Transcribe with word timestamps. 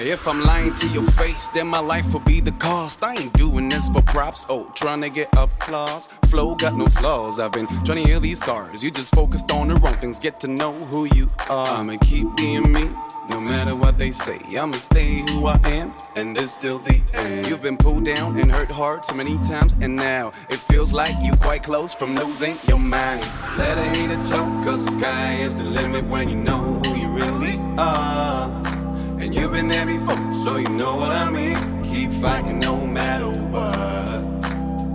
If 0.00 0.26
I'm 0.26 0.42
lying 0.42 0.74
to 0.74 0.88
your 0.88 1.02
face, 1.02 1.48
then 1.48 1.66
my 1.66 1.78
life 1.78 2.12
will 2.12 2.20
be 2.20 2.40
the 2.40 2.52
cost. 2.52 3.02
I 3.04 3.12
ain't 3.14 3.32
doing 3.34 3.68
this 3.68 3.88
for 3.88 4.00
props, 4.00 4.46
oh, 4.48 4.70
trying 4.74 5.02
to 5.02 5.10
get 5.10 5.28
applause. 5.36 6.06
Flow 6.28 6.54
got 6.54 6.74
no 6.74 6.86
flaws. 6.86 7.38
I've 7.38 7.52
been 7.52 7.66
trying 7.66 8.02
to 8.02 8.08
heal 8.08 8.20
these 8.20 8.38
scars. 8.38 8.82
You 8.82 8.90
just 8.90 9.14
focused 9.14 9.50
on 9.50 9.68
the 9.68 9.74
wrong 9.74 9.94
things. 9.94 10.18
Get 10.18 10.40
to 10.40 10.46
know 10.48 10.72
who 10.72 11.04
you 11.14 11.28
are. 11.50 11.66
I'ma 11.66 11.98
keep 12.00 12.34
being 12.36 12.72
me. 12.72 12.88
No 13.28 13.38
matter 13.40 13.76
what 13.76 13.98
they 13.98 14.10
say, 14.10 14.38
I'ma 14.58 14.72
stay 14.72 15.22
who 15.30 15.46
I 15.46 15.60
am, 15.64 15.92
and 16.16 16.34
this 16.34 16.52
still 16.52 16.78
the 16.78 17.02
end. 17.12 17.46
You've 17.46 17.60
been 17.60 17.76
pulled 17.76 18.06
down 18.06 18.38
and 18.38 18.50
hurt 18.50 18.70
hard 18.70 19.04
so 19.04 19.14
many 19.14 19.36
times, 19.44 19.74
and 19.82 19.94
now 19.94 20.32
it 20.48 20.56
feels 20.56 20.94
like 20.94 21.14
you 21.22 21.32
quite 21.34 21.62
close 21.62 21.92
from 21.92 22.14
losing 22.14 22.56
your 22.66 22.78
mind. 22.78 23.20
Let 23.58 23.76
a 23.76 23.82
hater 23.82 24.22
talk, 24.22 24.64
cause 24.64 24.82
the 24.82 24.92
sky 24.92 25.34
is 25.34 25.54
the 25.54 25.62
limit 25.62 26.06
when 26.06 26.30
you 26.30 26.36
know 26.36 26.80
who 26.82 26.96
you 26.96 27.08
really 27.10 27.58
are. 27.76 28.48
And 29.20 29.34
you've 29.34 29.52
been 29.52 29.68
there 29.68 29.84
before, 29.84 30.32
so 30.32 30.56
you 30.56 30.70
know 30.70 30.96
what 30.96 31.12
I 31.12 31.28
mean. 31.28 31.84
Keep 31.84 32.12
fighting 32.22 32.60
no 32.60 32.86
matter 32.86 33.28
what. 33.28 34.24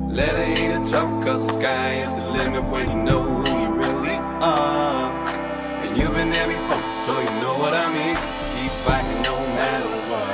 Let 0.10 0.34
a 0.34 0.46
hater 0.46 0.84
talk, 0.86 1.24
cause 1.24 1.46
the 1.46 1.54
sky 1.54 2.02
is 2.02 2.10
the 2.10 2.26
limit 2.32 2.64
when 2.72 2.90
you 2.90 3.04
know 3.04 3.22
who 3.22 3.62
you 3.62 3.74
really 3.76 4.18
are. 4.42 5.53
And 5.94 6.02
you've 6.02 6.16
been 6.16 6.32
there 6.32 6.48
before, 6.48 6.82
so 7.06 7.20
you 7.20 7.30
know 7.40 7.54
what 7.60 7.76
I 7.76 7.88
mean. 7.94 8.16
Keep 8.56 8.72
fighting 8.82 9.22
no 9.22 9.38
matter 9.54 9.90
what. 10.10 10.28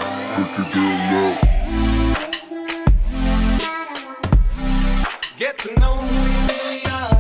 Get 5.38 5.58
to 5.58 5.76
know 5.82 5.96
who 5.98 6.16
you 6.32 6.48
really 6.48 6.86
are. 6.86 7.20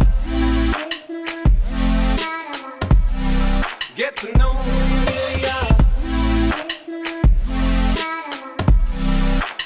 Get 3.97 4.15
to 4.15 4.27
know 4.37 4.53
who 4.53 4.71
you 4.87 4.99
really 5.09 5.43
are. 5.57 5.75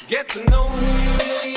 Get 0.07 0.29
to 0.29 0.43
know 0.49 0.63
who 0.65 0.81
you 0.81 1.11
really 1.19 1.53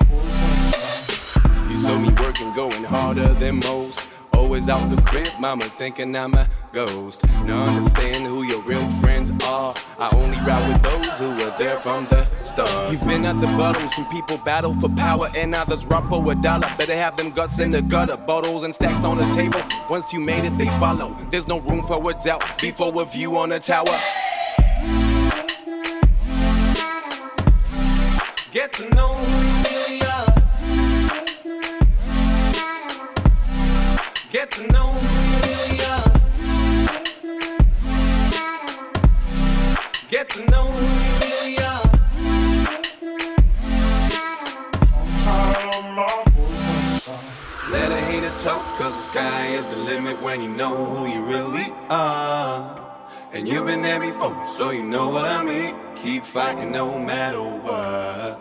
are. 0.00 0.07
Saw 1.88 1.98
me 1.98 2.12
working, 2.20 2.52
going 2.52 2.84
harder 2.84 3.28
than 3.34 3.56
most. 3.60 4.10
Always 4.34 4.68
out 4.68 4.90
the 4.90 5.00
crib, 5.02 5.28
mama 5.40 5.64
thinking 5.64 6.14
I'm 6.14 6.34
a 6.34 6.46
ghost. 6.72 7.26
Now 7.46 7.66
understand 7.66 8.26
who 8.26 8.42
your 8.42 8.62
real 8.62 8.86
friends 9.00 9.30
are. 9.44 9.74
I 9.98 10.10
only 10.12 10.36
ride 10.48 10.68
with 10.68 10.82
those 10.82 11.18
who 11.18 11.30
were 11.30 11.54
there 11.56 11.78
from 11.80 12.06
the 12.10 12.26
start. 12.36 12.92
You've 12.92 13.06
been 13.06 13.24
at 13.24 13.38
the 13.40 13.46
bottom, 13.58 13.88
some 13.88 14.06
people 14.10 14.36
battle 14.44 14.74
for 14.74 14.90
power, 14.90 15.30
and 15.34 15.54
others 15.54 15.86
rob 15.86 16.10
for 16.10 16.30
a 16.30 16.34
dollar. 16.34 16.68
Better 16.76 16.94
have 16.94 17.16
them 17.16 17.30
guts 17.30 17.58
in 17.58 17.70
the 17.70 17.80
gutter, 17.80 18.18
bottles 18.18 18.64
and 18.64 18.74
stacks 18.74 19.02
on 19.02 19.16
the 19.16 19.28
table. 19.34 19.62
Once 19.88 20.12
you 20.12 20.20
made 20.20 20.44
it, 20.44 20.56
they 20.58 20.68
follow. 20.78 21.16
There's 21.30 21.48
no 21.48 21.60
room 21.60 21.86
for 21.86 21.98
a 22.10 22.14
doubt 22.14 22.60
before 22.60 22.92
a 23.00 23.06
view 23.06 23.38
on 23.38 23.52
a 23.52 23.58
tower. 23.58 23.98
Get 28.52 28.72
to 28.74 28.88
know 28.90 29.17
Get 40.10 40.30
to 40.30 40.44
know 40.46 40.64
who 40.64 40.84
you 41.04 41.12
really 41.20 41.58
are. 41.58 41.82
Let 47.70 47.92
a 47.92 48.00
hater 48.06 48.32
talk, 48.38 48.62
cause 48.78 48.96
the 48.96 49.02
sky 49.02 49.48
is 49.48 49.66
the 49.66 49.76
limit 49.76 50.22
when 50.22 50.42
you 50.42 50.48
know 50.48 50.74
who 50.94 51.12
you 51.12 51.22
really 51.22 51.74
are. 51.90 52.80
And 53.34 53.46
you've 53.46 53.66
been 53.66 53.82
there 53.82 54.00
before, 54.00 54.46
so 54.46 54.70
you 54.70 54.82
know 54.82 55.10
what 55.10 55.26
I 55.26 55.44
mean. 55.44 55.76
Keep 55.96 56.24
fighting 56.24 56.72
no 56.72 56.98
matter 56.98 57.42
what. 57.42 58.40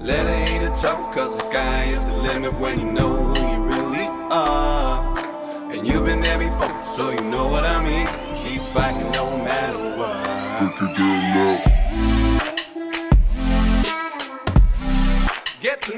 Let 0.00 0.26
a 0.26 0.50
hater 0.50 0.74
talk, 0.74 1.14
cause 1.14 1.36
the 1.36 1.44
sky 1.44 1.84
is 1.84 2.04
the 2.04 2.16
limit 2.16 2.58
when 2.58 2.80
you 2.80 2.90
know 2.90 3.14
who 3.14 3.40
you 3.52 3.62
really 3.62 4.08
are. 4.32 5.16
And 5.70 5.86
you've 5.86 6.06
been 6.06 6.20
there 6.20 6.38
before, 6.38 6.82
so 6.82 7.10
you 7.10 7.20
know 7.20 7.46
what 7.46 7.62
I 7.62 7.80
mean. 7.80 8.08
Keep 8.42 8.62
fighting 8.74 9.08
no 9.12 9.30
matter 9.44 9.78
what. 9.96 10.19
Get 10.60 10.68
to 10.68 10.84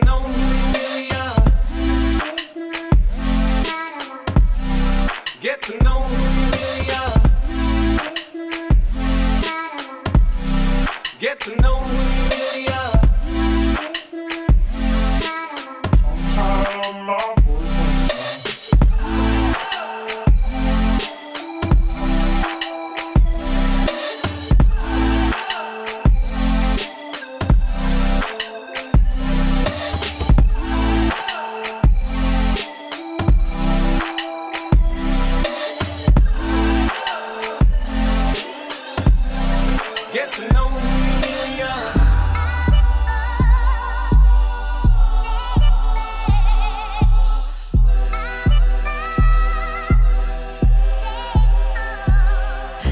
know 0.05 0.21
who. 0.21 0.51
Get 5.41 5.63
to 5.63 5.79
know 5.83 6.01
who. 6.01 6.33
Get 11.21 11.41
to 11.41 11.57
know 11.61 12.12
Get 40.13 40.31
to 40.33 40.43
know 40.53 40.69
you. 41.57 42.03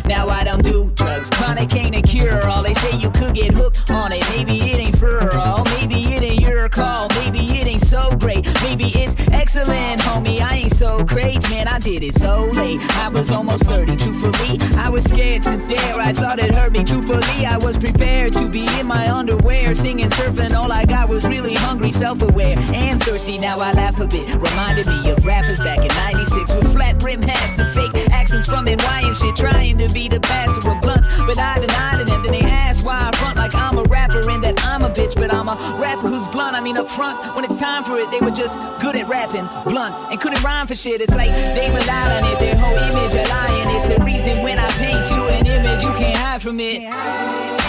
Now 0.08 0.28
I 0.28 0.44
don't 0.44 0.64
do 0.64 0.90
drugs, 0.94 1.28
ain't 1.74 1.94
a 1.94 2.00
cure 2.00 2.48
all. 2.48 2.62
They 2.62 2.72
say 2.72 2.96
you 2.96 3.10
could 3.10 3.34
get 3.34 3.52
hooked 3.52 3.90
on 3.90 4.12
it. 4.12 4.24
Maybe 4.30 4.58
it 4.58 4.78
ain't 4.78 4.96
for 4.96 5.36
all. 5.36 5.64
Maybe 5.76 5.96
it 6.14 6.22
ain't 6.22 6.40
your 6.40 6.70
call. 6.70 7.08
Maybe 7.22 7.40
it 7.40 7.66
ain't 7.66 7.82
so 7.82 8.16
great. 8.18 8.46
Maybe 8.62 8.86
it's 8.94 9.14
excellent, 9.30 10.00
homie. 10.00 10.40
I 10.40 10.56
ain't 10.56 10.72
great, 11.04 11.40
man. 11.50 11.68
I 11.68 11.78
did 11.78 12.02
it 12.02 12.14
so 12.14 12.46
late. 12.54 12.80
I 12.96 13.08
was 13.08 13.30
almost 13.30 13.64
30. 13.64 13.96
Truthfully, 13.96 14.58
I 14.76 14.88
was 14.88 15.04
scared 15.04 15.44
since 15.44 15.66
there. 15.66 15.96
I 15.96 16.12
thought 16.12 16.38
it 16.38 16.52
hurt 16.52 16.72
me. 16.72 16.84
Truthfully, 16.84 17.46
I 17.46 17.58
was 17.58 17.76
prepared 17.76 18.32
to 18.34 18.48
be 18.48 18.66
in 18.78 18.86
my 18.86 19.10
underwear, 19.10 19.74
singing, 19.74 20.10
surfing. 20.10 20.54
All 20.54 20.72
I 20.72 20.84
got 20.84 21.08
was 21.08 21.26
really 21.26 21.54
hungry, 21.54 21.90
self-aware, 21.90 22.58
and 22.58 23.02
thirsty. 23.02 23.38
Now 23.38 23.60
I 23.60 23.72
laugh 23.72 24.00
a 24.00 24.06
bit. 24.06 24.28
Reminded 24.34 24.86
me 24.86 25.10
of 25.10 25.24
rappers 25.24 25.60
back 25.60 25.78
in 25.78 25.88
'96 25.88 26.54
with 26.54 26.72
flat 26.72 26.98
brim 26.98 27.22
hats 27.22 27.58
and 27.58 27.72
fake 27.72 28.10
accents 28.10 28.46
from 28.46 28.64
NY 28.64 29.00
and 29.04 29.16
shit, 29.16 29.36
trying 29.36 29.78
to 29.78 29.88
be 29.92 30.08
the 30.08 30.20
passer 30.20 30.68
of 30.68 30.80
blunts. 30.80 31.08
But 31.18 31.38
I 31.38 31.58
denied 31.58 32.00
it, 32.00 32.08
and 32.10 32.24
then 32.24 32.32
they 32.32 32.42
asked 32.42 32.84
why 32.84 33.08
I 33.08 33.16
front 33.16 33.36
like 33.36 33.54
I'm 33.54 33.78
a 33.78 33.82
rapper 33.84 34.28
and 34.28 34.42
that 34.42 34.62
I'm 34.64 34.82
a 34.82 34.90
bitch. 34.90 35.14
But 35.14 35.32
I'm 35.32 35.48
a 35.48 35.78
rapper 35.80 36.08
who's 36.08 36.26
blunt. 36.28 36.56
I 36.56 36.60
mean, 36.60 36.76
up 36.76 36.88
front, 36.88 37.34
when 37.34 37.44
it's 37.44 37.58
time 37.58 37.84
for 37.84 37.98
it, 37.98 38.10
they 38.10 38.20
were 38.20 38.30
just 38.30 38.58
good 38.80 38.96
at 38.96 39.08
rapping 39.08 39.48
blunts 39.66 40.04
and 40.04 40.20
couldn't 40.20 40.42
rhyme 40.42 40.66
for 40.66 40.74
shit. 40.74 40.89
It's 40.98 41.14
like 41.14 41.30
they 41.30 41.68
relied 41.68 42.20
on 42.20 42.32
it, 42.32 42.38
their 42.40 42.56
whole 42.56 42.74
image 42.74 43.14
a 43.14 43.22
lying. 43.28 43.76
It's 43.76 43.86
the 43.86 44.02
reason 44.02 44.42
when 44.42 44.58
I 44.58 44.68
paint 44.70 45.08
you 45.08 45.22
an 45.28 45.46
image, 45.46 45.84
you 45.84 45.92
can't 45.92 46.16
hide 46.16 46.42
from 46.42 46.58
it. 46.58 47.59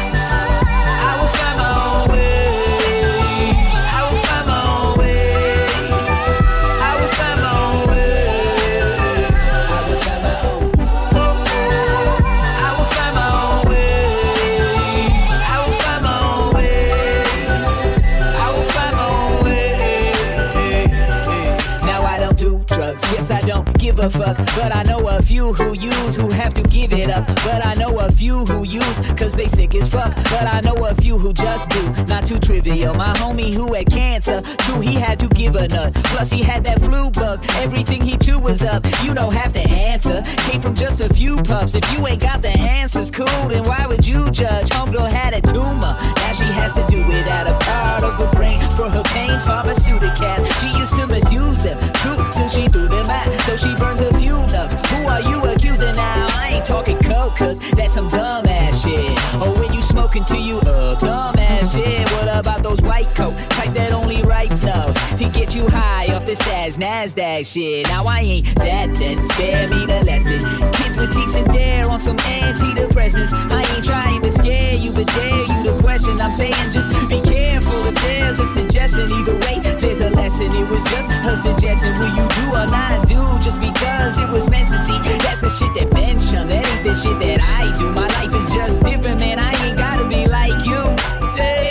A 24.02 24.10
fuck. 24.10 24.38
But 24.56 24.76
I 24.76 24.84
know 24.84 25.08
a 25.08 25.22
few 25.22 25.54
who 25.54 25.74
use 25.74 26.16
who 26.16 26.30
have 26.32 26.54
to 26.56 26.64
give 26.64 26.92
it 26.92 27.10
up. 27.10 27.26
But 27.46 27.66
I 27.66 27.74
know 27.76 28.00
a 28.00 28.12
few 28.12 28.46
who 28.46 28.64
use 28.64 29.00
cause 29.12 29.34
they 29.34 29.48
sick 29.48 29.76
as 29.76 29.88
fuck. 29.88 30.14
But 30.30 30.48
I 30.48 30.60
know 30.62 30.76
a 30.86 30.96
few 30.96 31.18
who 31.18 31.34
just 31.34 31.70
do. 31.70 31.84
Not 32.06 32.26
too 32.26 32.40
trivial. 32.40 32.96
My 32.96 33.14
homie 33.14 33.54
who 33.54 33.74
had 33.74 33.90
cancer, 33.90 34.42
true, 34.60 34.80
he 34.80 34.94
had 34.94 35.20
to 35.20 35.28
give 35.28 35.56
a 35.56 35.68
nut. 35.68 35.94
Plus, 36.06 36.32
he 36.32 36.42
had 36.42 36.64
that 36.64 36.80
flu 36.82 37.12
bug. 37.12 37.40
Everything 37.58 38.02
he 38.02 38.18
chewed 38.18 38.42
was 38.42 38.64
up. 38.64 38.84
You 39.04 39.14
don't 39.14 39.34
have 39.34 39.54
to 39.54 39.62
answer. 39.62 40.24
Came 40.50 40.62
from 40.62 40.74
just 40.74 41.00
a 41.02 41.14
few 41.14 41.38
puffs. 41.38 41.76
If 41.76 41.86
you 41.94 42.06
ain't 42.08 42.22
got 42.22 42.42
the 42.42 42.50
answers, 42.50 43.12
cool, 43.12 43.28
then 43.50 43.64
why 43.66 43.86
would 43.88 44.06
you 44.06 44.32
judge? 44.32 44.70
Homegirl 44.70 45.12
had 45.12 45.34
a 45.34 45.42
tumor. 45.42 45.96
Now 46.02 46.32
she 46.32 46.46
has 46.46 46.74
to 46.74 46.86
do 46.88 47.06
without 47.06 47.48
a 47.48 47.58
part 47.66 48.04
of 48.04 48.18
her 48.18 48.32
brain 48.32 48.62
for 48.72 48.90
her 48.90 49.04
pain. 49.04 49.40
Pharmaceutical. 49.42 50.44
She 50.60 50.68
used 50.78 50.96
to 50.96 51.06
misuse 51.06 51.64
them. 51.64 51.78
True, 52.02 52.18
till 52.32 52.48
she 52.48 52.68
threw 52.68 52.88
them 52.88 53.10
out. 53.10 53.32
So 53.42 53.56
she 53.56 53.76
burns 53.76 53.91
cause 57.38 57.60
that's 57.72 57.94
some 57.94 58.08
dumb 58.08 58.46
ass 58.46 58.84
shit. 58.84 59.18
Or 59.36 59.52
when 59.60 59.74
you 59.74 59.82
smoking 59.82 60.26
to 60.26 60.38
you, 60.38 60.60
uh, 60.60 60.96
dumb 60.96 61.36
ass 61.62 61.76
shit. 61.76 62.12
What 62.12 62.28
about 62.36 62.64
those 62.64 62.82
white 62.82 63.14
coat 63.16 63.38
type 63.50 63.74
that 63.74 63.92
only 63.92 64.22
writes 64.24 64.64
notes 64.64 65.00
to 65.18 65.30
get 65.30 65.56
you 65.56 65.68
high 65.68 66.06
off 66.14 66.26
the 66.26 66.34
stats, 66.34 66.78
NASDAQ 66.78 67.46
shit? 67.46 67.88
Now 67.88 68.06
I 68.06 68.20
ain't 68.20 68.56
that, 68.56 68.96
then 68.98 69.22
spare 69.22 69.68
me 69.70 69.86
the 69.86 70.04
lesson. 70.04 70.40
Kids 70.74 70.98
with 70.98 71.14
cheeks 71.14 71.36
and 71.36 71.48
dare 71.52 71.90
on 71.90 72.00
some 72.00 72.18
antidepressants. 72.18 73.34
I 73.52 73.64
ain't 73.76 73.86
trying 73.86 74.22
to 74.22 74.32
scare 74.32 74.76
you, 74.76 74.92
but 74.92 75.08
dare 75.08 75.46
you 75.46 75.64
to 75.64 75.78
question. 75.82 76.20
I'm 76.20 76.32
saying 76.32 76.72
just 76.72 76.90
be 77.10 77.22
careful 77.22 77.86
if 77.86 77.96
there's 78.02 78.40
a 78.40 78.46
suggestion. 78.46 79.12
Either 79.12 79.36
way, 79.36 79.60
there's 79.60 80.02
a 80.02 80.10
lesson. 80.10 80.48
It 80.48 80.68
was 80.70 80.84
just 80.84 81.10
a 81.28 81.36
suggestion. 81.36 81.94
Will 82.00 82.10
you 82.10 82.28
do 82.28 82.46
or 82.50 82.68
not 82.68 83.08
do 83.08 83.22
just 83.40 83.60
because 83.60 84.18
it 84.18 84.30
was 84.30 84.50
meant 84.50 84.70
to 84.70 84.80
see? 84.80 84.98
That's 85.20 85.42
the 85.42 85.50
shit 85.50 85.74
that 85.76 85.92
Ben 85.92 86.20
Shun. 86.20 86.48
That 86.48 86.66
ain't 86.66 86.84
the 86.84 86.94
shit 86.94 87.20
that 87.20 87.42
I 87.42 87.72
do. 87.78 87.92
My 87.92 88.08
life 88.08 88.34
is 88.34 88.54
just 88.54 88.82
different, 88.84 89.20
man. 89.20 89.40
I 89.40 89.61
Say, 91.42 91.71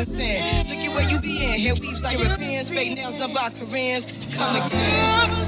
is 0.00 0.08
a 0.08 0.10
sin. 0.10 0.66
Look 0.68 0.78
at 0.78 0.94
where 0.94 1.10
you 1.10 1.18
be 1.20 1.44
in. 1.44 1.60
Hair 1.60 1.74
weaves 1.74 2.02
like 2.02 2.18
Europeans, 2.18 2.70
fake 2.70 2.94
nails 2.96 3.16
done 3.16 3.32
by 3.32 3.48
Koreans. 3.58 4.06
Come 4.36 4.56
again. 4.56 5.41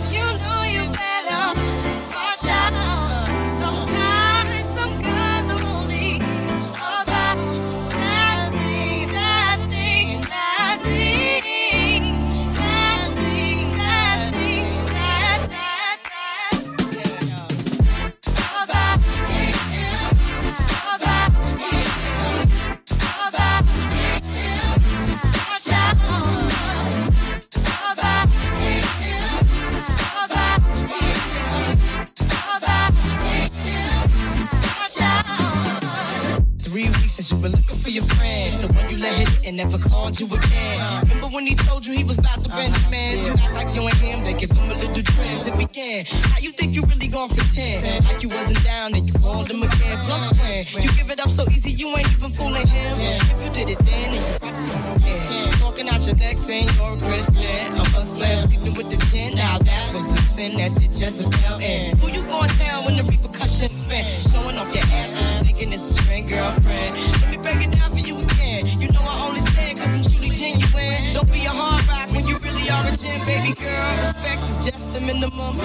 never 39.55 39.79
called 39.79 40.19
you 40.19 40.27
again. 40.27 41.03
Remember 41.03 41.29
when 41.29 41.47
he 41.47 41.55
told 41.55 41.87
you 41.87 41.95
he 41.95 42.05
was 42.05 42.19
about 42.19 42.43
to 42.43 42.51
Benjamins? 42.51 43.25
You 43.25 43.33
act 43.33 43.55
like 43.55 43.75
you 43.75 43.87
and 43.87 43.97
him, 44.03 44.25
they 44.25 44.35
give 44.35 44.51
him 44.51 44.71
a 44.71 44.75
little 44.75 45.03
trend 45.03 45.43
to 45.45 45.51
begin. 45.57 46.05
How 46.35 46.39
you 46.41 46.51
think 46.51 46.75
you 46.75 46.83
really 46.83 47.09
gon' 47.09 47.29
pretend? 47.31 48.05
Like 48.05 48.23
you 48.23 48.29
wasn't 48.29 48.63
down 48.65 48.95
and 48.95 49.07
you 49.07 49.15
called 49.19 49.51
him 49.51 49.63
again. 49.63 49.97
Plus 50.07 50.33
when 50.75 50.83
you 50.83 50.91
give 50.99 51.11
it 51.11 51.21
up 51.21 51.31
so 51.31 51.45
easy, 51.51 51.71
you 51.71 51.89
ain't 51.97 52.11
even 52.11 52.31
fooling 52.31 52.67
him. 52.67 52.95
If 52.99 53.45
you 53.45 53.51
did 53.55 53.71
it 53.71 53.79
then, 53.79 54.19
and 54.19 54.25
you 54.27 54.35
probably 54.43 54.75
again. 54.99 55.53
Talking 55.63 55.89
out 55.89 56.05
your 56.07 56.17
neck 56.17 56.39
saying 56.39 56.69
you're 56.75 56.95
a 56.95 57.01
Christian. 57.07 57.73
I'm 57.73 57.95
a 57.95 58.03
slam, 58.03 58.41
sleeping 58.43 58.75
with 58.75 58.91
the 58.91 58.99
gin. 59.11 59.37
Now 59.37 59.59
that 59.59 59.95
was 59.95 60.07
the 60.07 60.19
sin 60.19 60.59
that 60.59 60.75
the 60.75 60.87
Jezebel 60.91 61.59
in. 61.63 61.97
Who 61.99 62.11
you 62.11 62.23
going 62.27 62.51
tell 62.59 62.83
when 62.85 62.97
the 62.97 63.05
repercussions 63.05 63.79
spent? 63.79 64.07
Showing 64.31 64.59
off 64.59 64.75
your 64.75 64.85
ass 64.99 65.15
cause 65.15 65.31
you're 65.31 65.45
thinking 65.45 65.73
it's 65.73 65.91
a 65.91 65.95
trend, 66.03 66.29
girlfriend. 66.29 66.97
Let 67.23 67.31
me 67.31 67.39
break 67.39 67.63
it 67.63 67.71
down 67.71 67.91
for 67.91 68.03
you 68.03 68.19
again. 68.19 68.34
You 68.65 68.89
know 68.89 69.05
I 69.05 69.29
only 69.29 69.45
stand 69.45 69.77
cause 69.77 69.93
I'm 69.93 70.01
truly 70.01 70.33
genuine. 70.33 71.13
Don't 71.13 71.29
be 71.29 71.45
a 71.45 71.53
hard 71.53 71.85
rock 71.85 72.09
when 72.17 72.25
you 72.25 72.41
really 72.41 72.65
are 72.73 72.81
a 72.89 72.97
gem, 72.97 73.21
baby 73.29 73.53
girl. 73.61 73.91
Respect 74.01 74.41
is 74.49 74.57
just 74.65 74.97
a 74.97 75.01
minimum. 75.05 75.61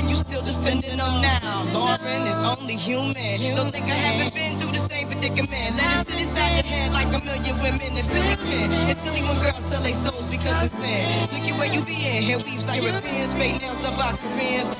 And 0.00 0.08
you 0.08 0.16
still 0.16 0.40
defending 0.40 0.96
them 0.96 1.14
now. 1.20 1.68
Lauryn 1.76 2.24
is 2.24 2.40
only 2.40 2.80
human. 2.80 3.36
Don't 3.52 3.68
think 3.68 3.84
I 3.92 4.00
haven't 4.00 4.32
been 4.32 4.56
through 4.56 4.72
the 4.72 4.80
same 4.80 5.12
predicament. 5.12 5.76
Let 5.76 5.92
it 5.92 6.08
sit 6.08 6.16
inside 6.16 6.56
your 6.56 6.64
head 6.64 6.88
like 6.96 7.12
a 7.12 7.20
million 7.20 7.52
women 7.60 7.92
in 7.92 8.04
Philly. 8.08 8.32
It's 8.88 9.04
silly 9.04 9.20
when 9.20 9.36
girls 9.44 9.60
sell 9.60 9.84
their 9.84 9.92
souls 9.92 10.24
because 10.32 10.64
it's 10.64 10.72
sin. 10.72 11.04
Look 11.36 11.44
at 11.44 11.54
where 11.60 11.68
you 11.68 11.84
be 11.84 12.00
in. 12.00 12.24
Hair 12.24 12.40
weaves 12.48 12.64
like 12.64 12.80
Europeans, 12.80 13.36
fake 13.36 13.60
nails 13.60 13.78
done 13.84 13.92
by 14.00 14.16
Koreans. 14.16 14.72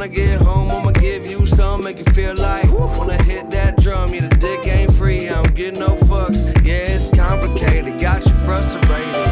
When 0.00 0.10
I 0.10 0.14
get 0.14 0.40
home, 0.40 0.70
I'ma 0.70 0.92
give 0.92 1.30
you 1.30 1.44
some, 1.44 1.84
make 1.84 1.98
you 1.98 2.04
feel 2.14 2.34
like. 2.34 2.64
When 2.98 3.10
I 3.10 3.22
hit 3.22 3.50
that 3.50 3.76
drum, 3.76 4.08
yeah, 4.14 4.26
the 4.26 4.34
dick 4.34 4.66
ain't 4.66 4.94
free, 4.94 5.28
I'm 5.28 5.44
getting 5.52 5.78
get 5.78 5.88
no 5.88 5.94
fucks. 5.94 6.46
Yeah, 6.64 6.88
it's 6.88 7.10
complicated, 7.10 8.00
got 8.00 8.24
you 8.24 8.32
frustrated. 8.32 9.29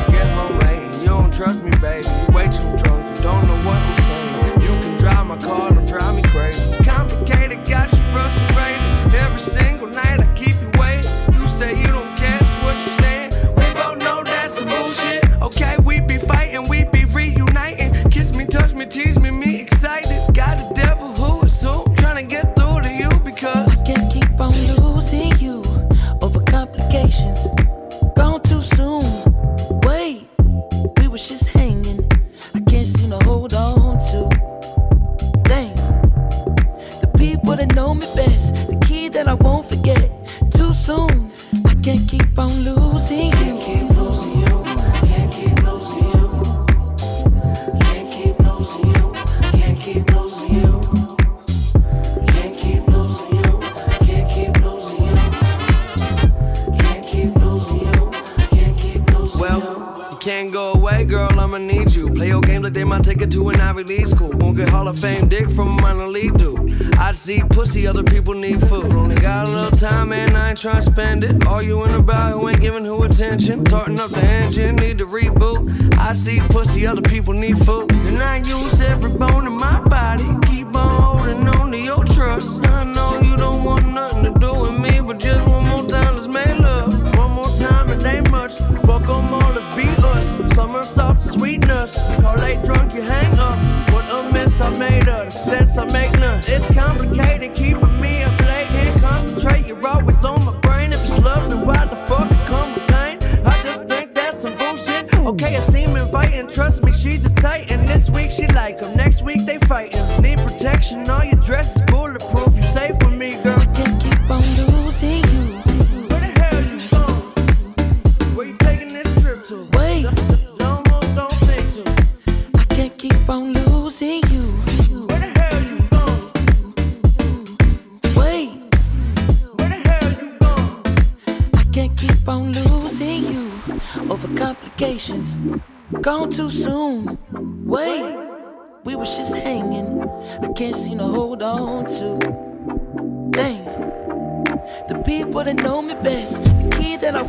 I 70.79 70.81
spend 70.81 71.25
it. 71.25 71.45
All 71.49 71.61
you 71.61 71.83
in 71.83 71.93
about 71.95 72.35
who 72.35 72.49
ain't 72.49 72.61
giving 72.61 72.85
who 72.85 73.03
attention. 73.03 73.65
Tarting 73.65 73.99
up 73.99 74.11
the 74.11 74.23
engine, 74.23 74.77
need 74.77 74.99
to 74.99 75.07
reboot. 75.07 75.99
I 75.99 76.13
see 76.13 76.39
pussy, 76.39 76.87
other 76.87 77.03
people 77.03 77.35
need 77.35 77.59
food. 77.67 77.93
And 78.07 78.23
I 78.23 78.37
use 78.37 78.81
every 78.81 79.11
bone 79.11 79.49
in 79.49 79.55
my 79.55 79.81
body. 79.89 80.29
Keep 80.47 80.77
on 80.77 81.03
holding 81.03 81.49
on 81.49 81.73
to 81.73 81.79
your 81.79 82.05
trust. 82.05 82.65
I 82.69 82.85
know 82.85 83.21
you 83.21 83.37
don't 83.37 83.65
want 83.65 83.89
nothing 83.89 84.33
to 84.33 84.39
do 84.39 84.55
with 84.55 84.79
me, 84.79 85.01
but 85.01 85.19
just 85.19 85.45
one 85.49 85.67
more 85.67 85.85
time, 85.89 86.15
let's 86.15 86.29
make 86.29 86.57
love. 86.61 87.19
One 87.19 87.33
more 87.33 87.53
time, 87.59 87.91
it 87.91 88.07
ain't 88.07 88.31
much. 88.31 88.61
Welcome 88.85 89.35
on, 89.35 89.57
let's 89.57 89.75
be 89.75 89.89
us. 90.05 90.55
Summer 90.55 90.85
soft 90.85 91.29
sweetness. 91.29 91.97
Call 92.21 92.37
late 92.37 92.65
drunk, 92.65 92.95
you 92.95 93.03
hang 93.03 93.37
up. 93.37 93.59
What 93.93 94.05
a 94.13 94.33
mess 94.33 94.61
I 94.61 94.71
made 94.79 95.09
of. 95.09 95.33
Sense 95.33 95.77
I 95.77 95.87
make 95.87 96.17
none. 96.21 96.39
It's 96.47 96.69
complicated, 96.73 97.57
keep 97.57 97.78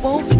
Oh. 0.02 0.39